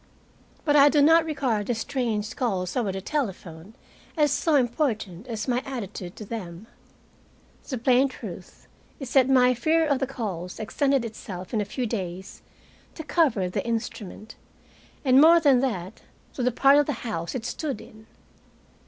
[0.65, 3.75] But I do not regard the strange calls over the telephone
[4.17, 6.65] as so important as my attitude to them.
[7.69, 8.65] The plain truth
[8.99, 12.41] is that my fear of the calls extended itself in a few days
[12.95, 14.33] to cover the instrument,
[15.05, 16.01] and more than that,
[16.33, 18.07] to the part of the house it stood in.